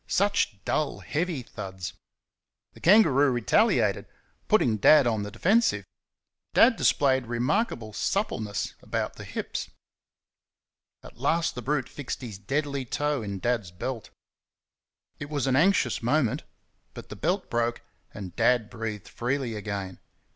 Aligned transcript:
Such 0.07 0.65
dull, 0.65 1.01
heavy 1.01 1.43
thuds! 1.43 1.93
The 2.73 2.79
kangaroo 2.79 3.29
retaliated, 3.29 4.07
putting 4.47 4.77
Dad 4.77 5.05
on 5.05 5.21
the 5.21 5.29
defensive. 5.29 5.85
Dad 6.55 6.75
displayed 6.75 7.27
remarkable 7.27 7.93
suppleness 7.93 8.73
about 8.81 9.13
the 9.17 9.23
hips. 9.23 9.69
At 11.03 11.19
last 11.19 11.53
the 11.53 11.61
brute 11.61 11.87
fixed 11.87 12.21
his 12.21 12.39
deadly 12.39 12.83
toe 12.83 13.21
in 13.21 13.37
Dad's 13.37 13.69
belt. 13.69 14.09
It 15.19 15.29
was 15.29 15.45
an 15.45 15.55
anxious 15.55 16.01
moment, 16.01 16.45
but 16.95 17.09
the 17.09 17.15
belt 17.15 17.47
broke, 17.51 17.81
and 18.11 18.35
Dad 18.35 18.71
breathed 18.71 19.07
freely 19.07 19.53
again. 19.53 19.99